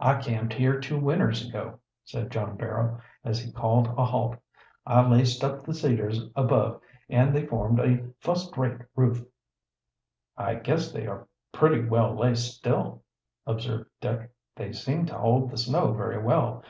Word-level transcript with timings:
"I 0.00 0.16
camped 0.16 0.54
here 0.54 0.80
two 0.80 0.98
winters 0.98 1.48
ago," 1.48 1.78
said 2.04 2.32
John 2.32 2.56
Barrow, 2.56 2.98
as 3.22 3.38
he 3.40 3.52
called 3.52 3.86
a 3.96 4.04
halt. 4.04 4.36
"I 4.84 5.08
laced 5.08 5.44
up 5.44 5.62
the 5.62 5.72
cedars 5.72 6.20
above 6.34 6.80
and 7.08 7.32
they 7.32 7.46
formed 7.46 7.78
a 7.78 8.02
fust 8.18 8.56
rate 8.56 8.80
roof." 8.96 9.22
"I 10.36 10.56
guess 10.56 10.90
they 10.90 11.06
are 11.06 11.28
pretty 11.52 11.88
well 11.88 12.12
laced 12.16 12.56
still," 12.56 13.04
observed 13.46 13.88
Dick. 14.00 14.28
"They 14.56 14.72
seem 14.72 15.06
to 15.06 15.14
hold 15.18 15.48
the 15.52 15.56
snow 15.58 15.92
very 15.92 16.20
well. 16.20 16.64